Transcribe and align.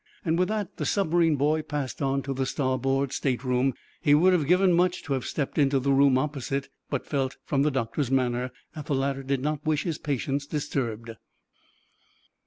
With 0.25 0.47
that 0.47 0.77
the 0.77 0.85
submarine 0.87 1.35
boy 1.35 1.61
passed 1.61 2.01
on 2.01 2.23
to 2.23 2.33
the 2.33 2.47
starboard 2.47 3.13
stateroom. 3.13 3.75
He 4.01 4.15
would 4.15 4.33
have 4.33 4.47
given 4.47 4.73
much 4.73 5.03
to 5.03 5.13
have 5.13 5.25
stepped 5.27 5.59
into 5.59 5.77
the 5.77 5.91
room 5.91 6.17
opposite, 6.17 6.69
but 6.89 7.05
felt, 7.05 7.37
from 7.45 7.61
the 7.61 7.69
doctor's 7.69 8.09
manner, 8.09 8.49
that 8.73 8.87
the 8.87 8.95
latter 8.95 9.21
did 9.21 9.41
not 9.41 9.63
wish 9.63 9.83
his 9.83 9.99
patients 9.99 10.47
disturbed. 10.47 11.11